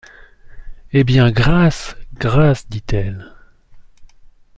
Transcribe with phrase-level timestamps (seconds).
[0.93, 1.03] Eh!
[1.03, 1.95] bien, grâce!
[2.15, 3.31] grâce, dit-elle.